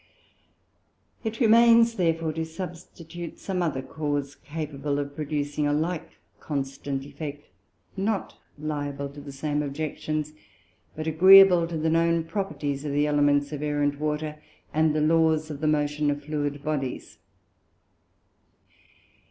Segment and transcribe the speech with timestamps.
[1.23, 7.45] It remains therefore to substitute some other Cause, capable of producing a like constant Effect,
[7.95, 10.33] not liable to the same Objections,
[10.95, 14.41] but agreeable to the known Properties of the Elements of Air and Water,
[14.73, 17.19] and the Laws of the Motion of fluid Bodies.